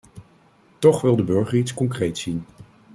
[0.79, 2.45] Toch wil de burger iets concreets zien.